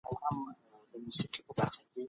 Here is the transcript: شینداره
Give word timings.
شینداره 1.15 1.73